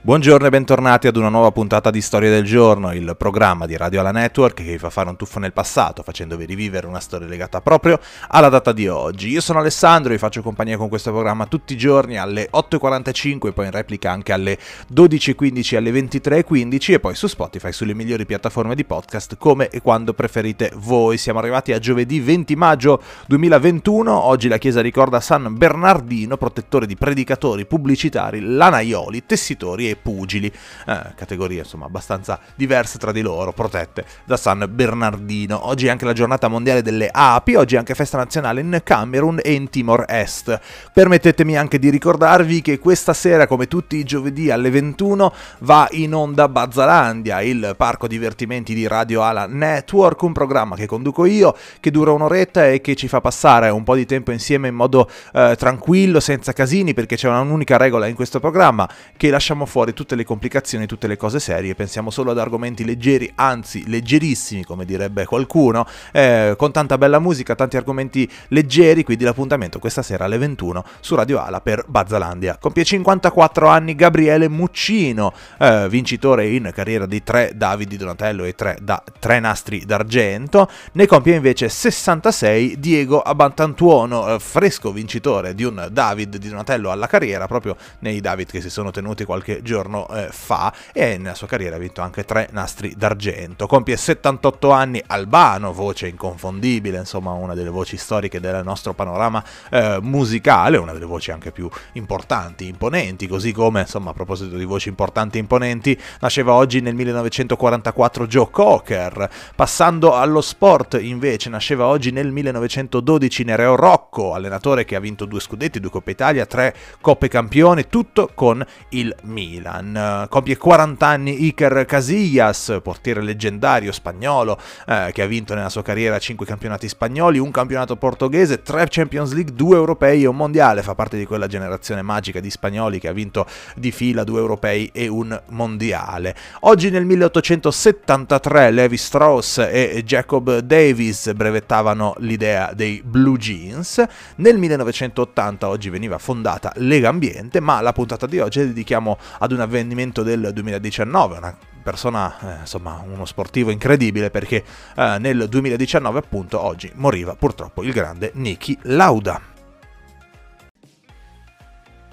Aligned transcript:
Buongiorno 0.00 0.46
e 0.46 0.50
bentornati 0.50 1.08
ad 1.08 1.16
una 1.16 1.28
nuova 1.28 1.50
puntata 1.50 1.90
di 1.90 2.00
Storia 2.00 2.30
del 2.30 2.44
Giorno, 2.44 2.92
il 2.94 3.16
programma 3.18 3.66
di 3.66 3.76
Radio 3.76 3.98
Alla 3.98 4.12
Network 4.12 4.54
che 4.54 4.70
vi 4.70 4.78
fa 4.78 4.90
fare 4.90 5.08
un 5.08 5.16
tuffo 5.16 5.40
nel 5.40 5.52
passato, 5.52 6.04
facendovi 6.04 6.44
rivivere 6.44 6.86
una 6.86 7.00
storia 7.00 7.26
legata 7.26 7.60
proprio 7.60 7.98
alla 8.28 8.48
data 8.48 8.72
di 8.72 8.86
oggi. 8.86 9.28
Io 9.28 9.40
sono 9.40 9.58
Alessandro, 9.58 10.12
vi 10.12 10.18
faccio 10.18 10.40
compagnia 10.40 10.76
con 10.76 10.88
questo 10.88 11.10
programma 11.10 11.46
tutti 11.46 11.72
i 11.72 11.76
giorni 11.76 12.16
alle 12.16 12.48
8.45, 12.48 13.52
poi 13.52 13.64
in 13.66 13.72
replica 13.72 14.12
anche 14.12 14.32
alle 14.32 14.56
12.15 14.94 15.76
alle 15.76 15.90
23.15 15.90 16.92
e 16.92 17.00
poi 17.00 17.16
su 17.16 17.26
Spotify, 17.26 17.72
sulle 17.72 17.92
migliori 17.92 18.24
piattaforme 18.24 18.76
di 18.76 18.84
podcast, 18.84 19.36
come 19.36 19.68
e 19.68 19.82
quando 19.82 20.14
preferite 20.14 20.70
voi. 20.76 21.18
Siamo 21.18 21.40
arrivati 21.40 21.72
a 21.72 21.80
giovedì 21.80 22.20
20 22.20 22.54
maggio 22.54 23.02
2021, 23.26 24.12
oggi 24.12 24.46
la 24.46 24.58
Chiesa 24.58 24.80
ricorda 24.80 25.18
San 25.18 25.56
Bernardino, 25.58 26.36
protettore 26.36 26.86
di 26.86 26.94
predicatori, 26.94 27.66
pubblicitari, 27.66 28.40
lanaioli, 28.40 29.26
tessitori 29.26 29.86
e 29.90 29.96
pugili, 30.00 30.46
eh, 30.86 31.12
categorie 31.14 31.58
insomma 31.58 31.86
abbastanza 31.86 32.40
diverse 32.54 32.98
tra 32.98 33.12
di 33.12 33.20
loro, 33.20 33.52
protette 33.52 34.04
da 34.24 34.36
San 34.36 34.66
Bernardino. 34.70 35.66
Oggi 35.68 35.86
è 35.86 35.90
anche 35.90 36.04
la 36.04 36.12
giornata 36.12 36.48
mondiale 36.48 36.82
delle 36.82 37.08
api, 37.10 37.54
oggi 37.54 37.74
è 37.74 37.78
anche 37.78 37.94
festa 37.94 38.16
nazionale 38.16 38.60
in 38.60 38.80
Camerun 38.82 39.40
e 39.42 39.52
in 39.52 39.70
Timor 39.70 40.04
Est. 40.08 40.60
Permettetemi 40.92 41.56
anche 41.56 41.78
di 41.78 41.90
ricordarvi 41.90 42.62
che 42.62 42.78
questa 42.78 43.12
sera, 43.12 43.46
come 43.46 43.68
tutti 43.68 43.96
i 43.96 44.04
giovedì 44.04 44.50
alle 44.50 44.70
21, 44.70 45.32
va 45.60 45.88
in 45.92 46.14
onda 46.14 46.48
Bazzalandia, 46.48 47.40
il 47.40 47.74
parco 47.76 48.06
divertimenti 48.06 48.74
di 48.74 48.86
Radio 48.86 49.22
Ala 49.22 49.46
Network, 49.46 50.22
un 50.22 50.32
programma 50.32 50.76
che 50.76 50.86
conduco 50.86 51.24
io, 51.24 51.56
che 51.80 51.90
dura 51.90 52.12
un'oretta 52.12 52.68
e 52.68 52.80
che 52.80 52.94
ci 52.94 53.08
fa 53.08 53.20
passare 53.20 53.68
un 53.68 53.84
po' 53.84 53.94
di 53.94 54.06
tempo 54.06 54.32
insieme 54.32 54.68
in 54.68 54.74
modo 54.74 55.10
eh, 55.32 55.54
tranquillo, 55.58 56.20
senza 56.20 56.52
casini, 56.52 56.94
perché 56.94 57.16
c'è 57.16 57.28
un'unica 57.28 57.76
regola 57.76 58.06
in 58.06 58.14
questo 58.14 58.40
programma, 58.40 58.88
che 59.16 59.30
lasciamo 59.30 59.66
fuori 59.66 59.77
fuori 59.78 59.94
tutte 59.94 60.16
le 60.16 60.24
complicazioni, 60.24 60.86
tutte 60.86 61.06
le 61.06 61.16
cose 61.16 61.38
serie, 61.38 61.76
pensiamo 61.76 62.10
solo 62.10 62.32
ad 62.32 62.38
argomenti 62.38 62.84
leggeri, 62.84 63.30
anzi 63.36 63.88
leggerissimi 63.88 64.64
come 64.64 64.84
direbbe 64.84 65.24
qualcuno, 65.24 65.86
eh, 66.10 66.54
con 66.58 66.72
tanta 66.72 66.98
bella 66.98 67.20
musica, 67.20 67.54
tanti 67.54 67.76
argomenti 67.76 68.28
leggeri, 68.48 69.04
quindi 69.04 69.22
l'appuntamento 69.22 69.78
questa 69.78 70.02
sera 70.02 70.24
alle 70.24 70.36
21 70.36 70.82
su 70.98 71.14
Radio 71.14 71.38
Ala 71.38 71.60
per 71.60 71.84
Bazzalandia. 71.86 72.58
Compie 72.60 72.82
54 72.82 73.68
anni 73.68 73.94
Gabriele 73.94 74.48
Muccino, 74.48 75.32
eh, 75.60 75.86
vincitore 75.88 76.48
in 76.48 76.72
carriera 76.74 77.06
di 77.06 77.22
tre 77.22 77.52
Davidi 77.54 77.96
Donatello 77.96 78.42
e 78.42 78.56
tre, 78.56 78.78
da, 78.82 79.00
tre 79.20 79.38
nastri 79.38 79.84
d'argento, 79.86 80.68
ne 80.94 81.06
compie 81.06 81.36
invece 81.36 81.68
66 81.68 82.80
Diego 82.80 83.20
Abantantuono, 83.20 84.34
eh, 84.34 84.40
fresco 84.40 84.90
vincitore 84.90 85.54
di 85.54 85.62
un 85.62 85.86
David 85.88 86.36
di 86.36 86.48
Donatello 86.48 86.90
alla 86.90 87.06
carriera, 87.06 87.46
proprio 87.46 87.76
nei 88.00 88.20
David 88.20 88.50
che 88.50 88.60
si 88.60 88.70
sono 88.70 88.90
tenuti 88.90 89.22
qualche 89.22 89.58
giorno 89.62 89.66
eh, 89.76 90.28
fa 90.30 90.72
e 90.92 91.18
nella 91.18 91.34
sua 91.34 91.46
carriera 91.46 91.76
ha 91.76 91.78
vinto 91.78 92.00
anche 92.00 92.24
tre 92.24 92.48
nastri 92.52 92.94
d'argento. 92.96 93.66
Compie 93.66 93.96
78 93.96 94.70
anni 94.70 95.02
Albano, 95.06 95.72
voce 95.72 96.08
inconfondibile, 96.08 96.98
insomma 96.98 97.32
una 97.32 97.54
delle 97.54 97.70
voci 97.70 97.96
storiche 97.96 98.40
del 98.40 98.64
nostro 98.64 98.94
panorama 98.94 99.42
eh, 99.70 99.98
musicale, 100.00 100.76
una 100.76 100.92
delle 100.92 101.04
voci 101.04 101.30
anche 101.30 101.52
più 101.52 101.68
importanti, 101.92 102.66
imponenti, 102.66 103.26
così 103.26 103.52
come 103.52 103.80
insomma 103.80 104.10
a 104.10 104.14
proposito 104.14 104.56
di 104.56 104.64
voci 104.64 104.88
importanti 104.88 105.38
e 105.38 105.40
imponenti, 105.40 105.98
nasceva 106.20 106.54
oggi 106.54 106.80
nel 106.80 106.94
1944 106.94 108.26
Joe 108.26 108.48
Cocker, 108.50 109.28
passando 109.54 110.14
allo 110.14 110.40
sport 110.40 110.98
invece 111.00 111.48
nasceva 111.48 111.86
oggi 111.86 112.10
nel 112.10 112.30
1912 112.32 113.44
Nereo 113.44 113.74
Rocco, 113.74 114.34
allenatore 114.34 114.84
che 114.84 114.96
ha 114.96 115.00
vinto 115.00 115.24
due 115.24 115.40
scudetti, 115.40 115.80
due 115.80 115.90
Coppe 115.90 116.10
Italia, 116.12 116.46
tre 116.46 116.74
Coppe 117.00 117.28
Campione, 117.28 117.88
tutto 117.88 118.30
con 118.34 118.64
il 118.90 119.14
Milan. 119.22 119.57
Milan. 119.58 120.26
Compie 120.28 120.56
40 120.56 121.06
anni 121.06 121.46
Iker 121.46 121.84
Casillas, 121.84 122.78
portiere 122.82 123.20
leggendario 123.20 123.92
spagnolo 123.92 124.58
eh, 124.86 125.10
che 125.12 125.22
ha 125.22 125.26
vinto 125.26 125.54
nella 125.54 125.68
sua 125.68 125.82
carriera 125.82 126.18
5 126.18 126.46
campionati 126.46 126.88
spagnoli, 126.88 127.38
un 127.38 127.50
campionato 127.50 127.96
portoghese, 127.96 128.62
3 128.62 128.86
Champions 128.88 129.32
League, 129.32 129.52
2 129.52 129.76
europei 129.76 130.22
e 130.22 130.26
un 130.26 130.36
mondiale. 130.36 130.82
Fa 130.82 130.94
parte 130.94 131.18
di 131.18 131.26
quella 131.26 131.46
generazione 131.46 132.02
magica 132.02 132.40
di 132.40 132.50
spagnoli 132.50 132.98
che 132.98 133.08
ha 133.08 133.12
vinto 133.12 133.46
di 133.74 133.90
fila 133.90 134.24
2 134.24 134.38
europei 134.38 134.90
e 134.92 135.08
un 135.08 135.38
mondiale. 135.48 136.34
Oggi 136.60 136.90
nel 136.90 137.04
1873 137.04 138.70
Levi 138.70 138.96
Strauss 138.96 139.58
e 139.58 140.02
Jacob 140.04 140.58
Davis 140.58 141.32
brevettavano 141.32 142.14
l'idea 142.18 142.72
dei 142.74 143.02
blue 143.04 143.36
jeans. 143.36 144.02
Nel 144.36 144.56
1980 144.56 145.68
oggi 145.68 145.90
veniva 145.90 146.18
fondata 146.18 146.72
Lega 146.76 147.08
Ambiente, 147.08 147.60
ma 147.60 147.80
la 147.80 147.92
puntata 147.92 148.26
di 148.26 148.38
oggi 148.38 148.60
dedichiamo 148.60 149.18
a 149.38 149.47
ad 149.48 149.52
un 149.52 149.60
avvenimento 149.60 150.22
del 150.22 150.50
2019, 150.52 151.38
una 151.38 151.56
persona, 151.82 152.38
eh, 152.40 152.60
insomma, 152.60 153.02
uno 153.06 153.24
sportivo 153.24 153.70
incredibile 153.70 154.30
perché 154.30 154.62
eh, 154.94 155.16
nel 155.18 155.48
2019 155.48 156.18
appunto 156.18 156.60
oggi 156.60 156.90
moriva 156.94 157.34
purtroppo 157.34 157.82
il 157.82 157.92
grande 157.92 158.30
Niki 158.34 158.78
Lauda. 158.82 159.56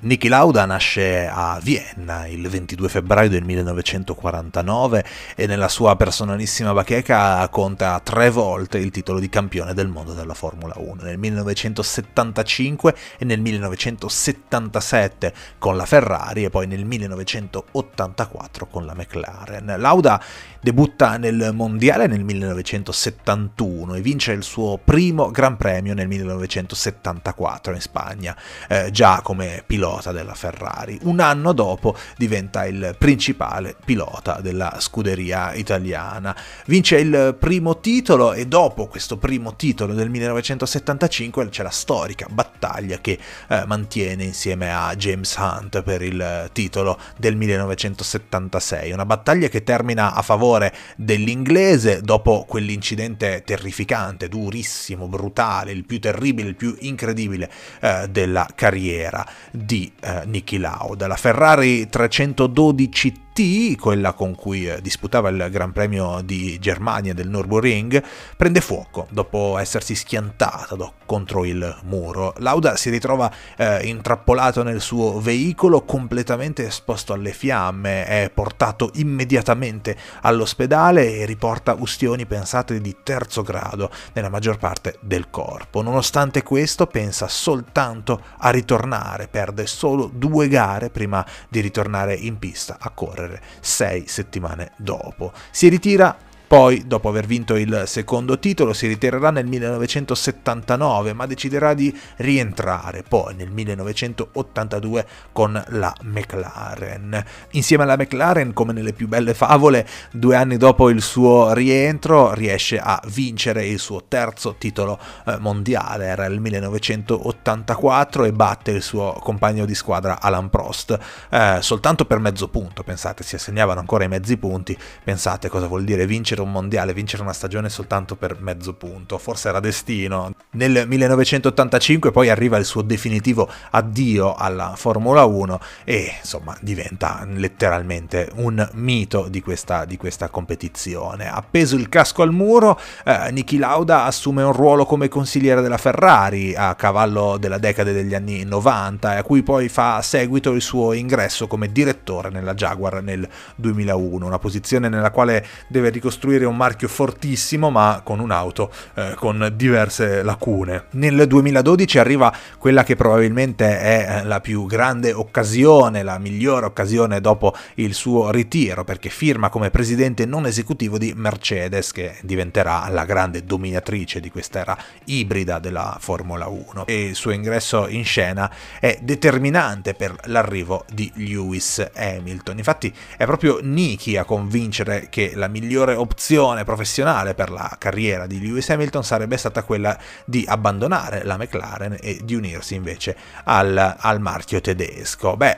Niki 0.05 0.27
Lauda 0.27 0.65
nasce 0.65 1.27
a 1.27 1.59
Vienna 1.63 2.27
il 2.27 2.47
22 2.47 2.89
febbraio 2.89 3.27
del 3.27 3.43
1949 3.43 5.03
e 5.35 5.47
nella 5.47 5.67
sua 5.67 5.95
personalissima 5.95 6.73
bacheca 6.73 7.47
conta 7.49 7.99
tre 8.03 8.29
volte 8.29 8.77
il 8.77 8.91
titolo 8.91 9.17
di 9.17 9.29
campione 9.29 9.73
del 9.73 9.87
mondo 9.87 10.13
della 10.13 10.35
Formula 10.35 10.75
1, 10.77 11.01
nel 11.01 11.17
1975 11.17 12.95
e 13.17 13.25
nel 13.25 13.41
1977 13.41 15.33
con 15.57 15.75
la 15.75 15.87
Ferrari 15.87 16.43
e 16.43 16.51
poi 16.51 16.67
nel 16.67 16.85
1984 16.85 18.67
con 18.67 18.85
la 18.85 18.93
McLaren. 18.93 19.73
Lauda 19.79 20.21
debutta 20.61 21.17
nel 21.17 21.49
mondiale 21.51 22.05
nel 22.05 22.23
1971 22.23 23.95
e 23.95 24.01
vince 24.01 24.33
il 24.33 24.43
suo 24.43 24.77
primo 24.83 25.31
Gran 25.31 25.57
Premio 25.57 25.95
nel 25.95 26.07
1974 26.07 27.73
in 27.73 27.81
Spagna, 27.81 28.37
eh, 28.67 28.91
già 28.91 29.21
come 29.23 29.63
pilota 29.65 29.93
pilota 29.95 30.11
della 30.11 30.33
Ferrari. 30.33 30.99
Un 31.03 31.19
anno 31.19 31.53
dopo 31.53 31.95
diventa 32.17 32.65
il 32.65 32.95
principale 32.97 33.75
pilota 33.83 34.39
della 34.41 34.77
scuderia 34.79 35.53
italiana. 35.53 36.35
Vince 36.65 36.97
il 36.97 37.35
primo 37.39 37.79
titolo 37.79 38.33
e 38.33 38.45
dopo 38.45 38.87
questo 38.87 39.17
primo 39.17 39.55
titolo 39.55 39.93
del 39.93 40.09
1975 40.09 41.49
c'è 41.49 41.63
la 41.63 41.69
storica 41.69 42.27
battaglia 42.29 42.99
che 42.99 43.17
eh, 43.47 43.63
mantiene 43.65 44.23
insieme 44.23 44.73
a 44.73 44.93
James 44.95 45.35
Hunt 45.37 45.81
per 45.81 46.01
il 46.01 46.49
titolo 46.51 46.99
del 47.17 47.35
1976. 47.35 48.91
Una 48.91 49.05
battaglia 49.05 49.47
che 49.47 49.63
termina 49.63 50.13
a 50.13 50.21
favore 50.21 50.73
dell'inglese 50.97 52.01
dopo 52.01 52.45
quell'incidente 52.47 53.43
terrificante, 53.45 54.27
durissimo, 54.27 55.07
brutale, 55.07 55.71
il 55.71 55.85
più 55.85 55.99
terribile, 55.99 56.49
il 56.49 56.55
più 56.55 56.75
incredibile 56.79 57.49
eh, 57.79 58.07
della 58.09 58.47
carriera 58.53 59.25
di 59.51 59.84
eh, 59.99 60.21
Niki 60.25 60.57
Lauda. 60.57 61.07
La 61.07 61.15
Ferrari 61.15 61.87
312 61.89 63.24
T, 63.35 63.75
quella 63.75 64.13
con 64.13 64.33
cui 64.33 64.65
eh, 64.65 64.79
disputava 64.81 65.27
il 65.27 65.49
Gran 65.51 65.73
Premio 65.73 66.21
di 66.21 66.57
Germania 66.57 67.13
del 67.13 67.27
Nürburgring, 67.27 68.01
prende 68.37 68.61
fuoco 68.61 69.07
dopo 69.09 69.57
essersi 69.57 69.93
schiantata 69.93 70.77
contro 71.05 71.43
il 71.43 71.79
muro. 71.83 72.33
Lauda 72.37 72.77
si 72.77 72.89
ritrova 72.89 73.29
eh, 73.57 73.85
intrappolato 73.87 74.63
nel 74.63 74.79
suo 74.79 75.19
veicolo 75.19 75.83
completamente 75.83 76.65
esposto 76.65 77.11
alle 77.11 77.33
fiamme, 77.33 78.05
è 78.05 78.31
portato 78.33 78.91
immediatamente 78.93 79.97
all'ospedale 80.21 81.17
e 81.17 81.25
riporta 81.25 81.75
ustioni 81.77 82.25
pensate 82.25 82.79
di 82.79 82.95
terzo 83.03 83.41
grado 83.41 83.91
nella 84.13 84.29
maggior 84.29 84.57
parte 84.57 84.97
del 85.01 85.29
corpo. 85.29 85.81
Nonostante 85.81 86.41
questo 86.41 86.87
pensa 86.87 87.27
soltanto 87.27 88.21
a 88.37 88.49
ritornare, 88.49 89.27
perde 89.27 89.67
solo 89.67 90.09
due 90.11 90.47
gare 90.47 90.89
prima 90.89 91.25
di 91.49 91.59
ritornare 91.59 92.13
in 92.13 92.39
pista 92.39 92.77
a 92.79 92.91
correre 92.91 93.23
correre 93.25 93.41
sei 93.59 94.07
settimane 94.07 94.71
dopo. 94.77 95.33
Si 95.51 95.67
ritira 95.67 96.15
poi, 96.47 96.83
dopo 96.85 97.09
aver 97.09 97.25
vinto 97.25 97.55
il 97.55 97.83
secondo 97.87 98.37
titolo, 98.37 98.73
si 98.73 98.85
ritirerà 98.85 99.31
nel 99.31 99.47
1979, 99.47 101.13
ma 101.13 101.25
deciderà 101.25 101.73
di 101.73 101.95
rientrare 102.17 103.03
poi 103.07 103.33
nel 103.33 103.49
1982 103.49 105.05
con 105.31 105.63
la 105.69 105.93
McLaren. 106.03 107.23
Insieme 107.51 107.83
alla 107.83 107.97
McLaren, 107.97 108.53
come 108.53 108.73
nelle 108.73 108.93
più 108.93 109.07
belle 109.07 109.33
favole, 109.33 109.87
due 110.11 110.35
anni 110.35 110.57
dopo 110.57 110.89
il 110.89 111.01
suo 111.01 111.51
rientro 111.53 112.33
riesce 112.33 112.77
a 112.77 113.01
vincere 113.07 113.65
il 113.65 113.79
suo 113.79 114.03
terzo 114.07 114.55
titolo 114.57 114.99
eh, 115.25 115.37
mondiale, 115.39 116.05
era 116.05 116.25
il 116.25 116.39
1984 116.39 118.23
e 118.23 118.31
batte 118.31 118.71
il 118.71 118.83
suo 118.83 119.13
compagno 119.19 119.65
di 119.65 119.73
squadra 119.73 120.21
Alan 120.21 120.49
Prost, 120.49 120.97
eh, 121.29 121.57
soltanto 121.61 122.05
per 122.05 122.19
mezzo 122.19 122.49
punto, 122.49 122.83
pensate, 122.83 123.23
si 123.23 123.33
assegnavano 123.33 123.79
ancora 123.79 124.03
i 124.03 124.09
mezzi 124.09 124.37
punti, 124.37 124.77
pensate 125.03 125.49
cosa 125.49 125.65
vuol 125.67 125.83
dire 125.83 126.05
vincere 126.05 126.33
vincere 126.35 126.41
un 126.41 126.51
mondiale, 126.51 126.93
vincere 126.93 127.23
una 127.23 127.33
stagione 127.33 127.69
soltanto 127.69 128.15
per 128.15 128.37
mezzo 128.39 128.73
punto, 128.73 129.17
forse 129.17 129.49
era 129.49 129.59
destino. 129.59 130.33
Nel 130.51 130.85
1985 130.87 132.11
poi 132.11 132.29
arriva 132.29 132.57
il 132.57 132.65
suo 132.65 132.81
definitivo 132.81 133.49
addio 133.71 134.35
alla 134.35 134.73
Formula 134.75 135.25
1 135.25 135.59
e 135.83 136.17
insomma 136.19 136.55
diventa 136.61 137.25
letteralmente 137.27 138.29
un 138.35 138.67
mito 138.73 139.27
di 139.29 139.41
questa, 139.41 139.85
di 139.85 139.97
questa 139.97 140.29
competizione. 140.29 141.29
Appeso 141.29 141.75
il 141.75 141.89
casco 141.89 142.21
al 142.21 142.31
muro, 142.31 142.79
eh, 143.03 143.31
Niki 143.31 143.57
Lauda 143.57 144.03
assume 144.03 144.43
un 144.43 144.53
ruolo 144.53 144.85
come 144.85 145.07
consigliere 145.07 145.61
della 145.61 145.77
Ferrari 145.77 146.53
a 146.55 146.75
cavallo 146.75 147.37
della 147.37 147.57
decade 147.57 147.93
degli 147.93 148.13
anni 148.13 148.43
90 148.43 149.17
a 149.17 149.23
cui 149.23 149.43
poi 149.43 149.69
fa 149.69 150.01
seguito 150.01 150.51
il 150.51 150.61
suo 150.61 150.93
ingresso 150.93 151.47
come 151.47 151.71
direttore 151.71 152.29
nella 152.29 152.53
Jaguar 152.53 153.01
nel 153.01 153.27
2001, 153.55 154.25
una 154.25 154.39
posizione 154.39 154.89
nella 154.89 155.11
quale 155.11 155.45
deve 155.67 155.89
ricostruire 155.89 156.24
un 156.33 156.57
marchio 156.57 156.87
fortissimo 156.87 157.69
ma 157.69 158.01
con 158.03 158.19
un'auto 158.19 158.71
eh, 158.95 159.13
con 159.15 159.53
diverse 159.55 160.23
lacune. 160.23 160.85
Nel 160.91 161.27
2012 161.27 161.99
arriva 161.99 162.33
quella 162.57 162.83
che 162.83 162.95
probabilmente 162.95 163.79
è 163.79 164.21
la 164.23 164.39
più 164.39 164.65
grande 164.65 165.13
occasione, 165.13 166.03
la 166.03 166.17
migliore 166.17 166.65
occasione 166.65 167.21
dopo 167.21 167.53
il 167.75 167.93
suo 167.93 168.31
ritiro 168.31 168.83
perché 168.83 169.09
firma 169.09 169.49
come 169.49 169.69
presidente 169.69 170.25
non 170.25 170.45
esecutivo 170.45 170.97
di 170.97 171.13
Mercedes 171.15 171.91
che 171.91 172.15
diventerà 172.21 172.87
la 172.89 173.05
grande 173.05 173.43
dominatrice 173.43 174.19
di 174.19 174.31
quest'era 174.31 174.77
ibrida 175.05 175.59
della 175.59 175.97
Formula 175.99 176.47
1 176.47 176.87
e 176.87 177.05
il 177.05 177.15
suo 177.15 177.31
ingresso 177.31 177.87
in 177.87 178.03
scena 178.03 178.51
è 178.79 178.97
determinante 179.01 179.93
per 179.93 180.15
l'arrivo 180.25 180.85
di 180.91 181.11
Lewis 181.15 181.85
Hamilton. 181.93 182.57
Infatti 182.57 182.93
è 183.17 183.25
proprio 183.25 183.59
Niki 183.61 184.17
a 184.17 184.23
convincere 184.23 185.07
che 185.09 185.33
la 185.35 185.47
migliore 185.47 185.93
opzione 185.93 186.14
professionale 186.63 187.33
per 187.33 187.51
la 187.51 187.75
carriera 187.77 188.25
di 188.27 188.39
Lewis 188.39 188.69
Hamilton 188.69 189.03
sarebbe 189.03 189.37
stata 189.37 189.63
quella 189.63 189.97
di 190.25 190.45
abbandonare 190.47 191.23
la 191.23 191.37
McLaren 191.37 191.97
e 192.01 192.19
di 192.23 192.35
unirsi 192.35 192.75
invece 192.75 193.15
al, 193.43 193.95
al 193.97 194.19
marchio 194.19 194.61
tedesco. 194.61 195.35
Beh, 195.35 195.55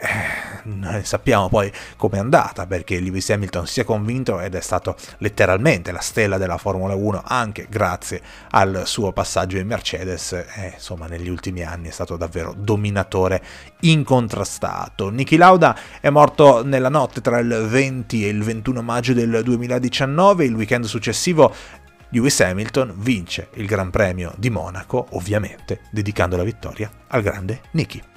sappiamo 1.03 1.49
poi 1.49 1.71
com'è 1.95 2.17
andata 2.17 2.65
perché 2.65 2.99
Lewis 2.99 3.29
Hamilton 3.29 3.67
si 3.67 3.79
è 3.79 3.83
convinto 3.83 4.39
ed 4.39 4.55
è 4.55 4.61
stato 4.61 4.95
letteralmente 5.19 5.91
la 5.91 6.01
stella 6.01 6.37
della 6.37 6.57
Formula 6.57 6.95
1 6.95 7.23
anche 7.25 7.67
grazie 7.69 8.21
al 8.51 8.83
suo 8.85 9.11
passaggio 9.13 9.57
in 9.57 9.67
Mercedes 9.67 10.33
e 10.33 10.73
insomma 10.75 11.07
negli 11.07 11.29
ultimi 11.29 11.63
anni 11.63 11.89
è 11.89 11.91
stato 11.91 12.17
davvero 12.17 12.53
dominatore 12.57 13.41
incontrastato. 13.81 15.09
Niki 15.09 15.37
Lauda 15.37 15.77
è 15.99 16.09
morto 16.09 16.63
nella 16.65 16.89
notte 16.89 17.21
tra 17.21 17.39
il 17.39 17.67
20 17.69 18.25
e 18.25 18.29
il 18.29 18.43
21 18.43 18.81
maggio 18.81 19.13
del 19.13 19.41
2019, 19.43 20.45
il 20.47 20.55
weekend 20.55 20.85
successivo 20.85 21.53
Lewis 22.09 22.39
Hamilton 22.39 22.93
vince 22.97 23.49
il 23.55 23.65
Gran 23.65 23.89
Premio 23.89 24.33
di 24.37 24.49
Monaco, 24.49 25.07
ovviamente 25.11 25.81
dedicando 25.91 26.37
la 26.37 26.43
vittoria 26.43 26.89
al 27.07 27.21
grande 27.21 27.61
Niki. 27.71 28.16